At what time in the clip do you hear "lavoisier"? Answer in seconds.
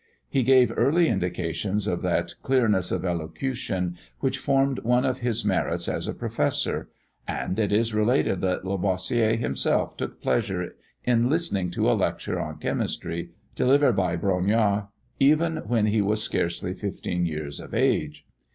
8.65-9.35